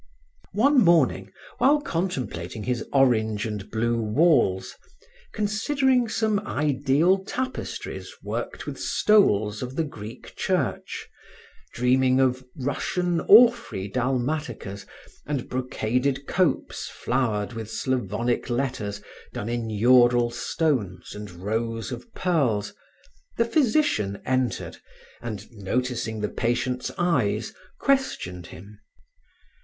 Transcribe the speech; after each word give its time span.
One 0.55 0.79
morning, 0.79 1.31
while 1.59 1.79
contemplating 1.79 2.63
his 2.63 2.83
orange 2.91 3.45
and 3.45 3.69
blue 3.69 4.01
walls, 4.01 4.73
considering 5.31 6.09
some 6.09 6.39
ideal 6.39 7.19
tapestries 7.23 8.11
worked 8.23 8.65
with 8.65 8.79
stoles 8.79 9.61
of 9.61 9.75
the 9.75 9.83
Greek 9.83 10.35
Church, 10.35 11.07
dreaming 11.75 12.19
of 12.19 12.43
Russian 12.55 13.19
orphrey 13.29 13.87
dalmaticas 13.89 14.87
and 15.27 15.47
brocaded 15.47 16.25
copes 16.25 16.87
flowered 16.89 17.53
with 17.53 17.69
Slavonic 17.69 18.49
letters 18.49 19.03
done 19.33 19.49
in 19.49 19.69
Ural 19.69 20.31
stones 20.31 21.13
and 21.13 21.29
rows 21.29 21.91
of 21.91 22.11
pearls, 22.15 22.73
the 23.37 23.45
physician 23.45 24.19
entered 24.25 24.77
and, 25.21 25.45
noticing 25.51 26.21
the 26.21 26.29
patient's 26.29 26.89
eyes, 26.97 27.53
questioned 27.77 28.47
him. 28.47 28.79